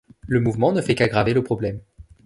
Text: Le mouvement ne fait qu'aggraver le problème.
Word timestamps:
Le 0.25 0.39
mouvement 0.39 0.71
ne 0.71 0.81
fait 0.81 0.95
qu'aggraver 0.95 1.35
le 1.35 1.43
problème. 1.43 1.79